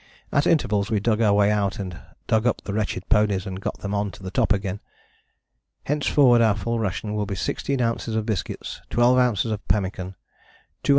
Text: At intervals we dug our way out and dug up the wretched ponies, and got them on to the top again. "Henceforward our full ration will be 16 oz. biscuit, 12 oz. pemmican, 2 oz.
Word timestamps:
At 0.31 0.47
intervals 0.47 0.89
we 0.89 0.99
dug 0.99 1.21
our 1.21 1.33
way 1.35 1.51
out 1.51 1.77
and 1.77 1.99
dug 2.25 2.47
up 2.47 2.61
the 2.63 2.73
wretched 2.73 3.07
ponies, 3.07 3.45
and 3.45 3.61
got 3.61 3.81
them 3.81 3.93
on 3.93 4.09
to 4.13 4.23
the 4.23 4.31
top 4.31 4.51
again. 4.51 4.79
"Henceforward 5.83 6.41
our 6.41 6.55
full 6.57 6.79
ration 6.79 7.13
will 7.13 7.27
be 7.27 7.35
16 7.35 7.79
oz. 7.79 8.07
biscuit, 8.25 8.81
12 8.89 9.17
oz. 9.19 9.57
pemmican, 9.67 10.15
2 10.81 10.89
oz. 10.89 10.89